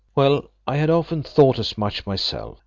[0.15, 2.57] Well, I had often thought as much myself.